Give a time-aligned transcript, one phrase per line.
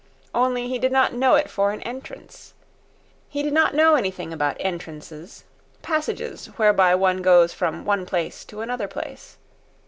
[0.33, 2.55] Only he did not know it for an entrance.
[3.29, 8.87] He did not know anything about entrances—passages whereby one goes from one place to another
[8.87, 9.37] place.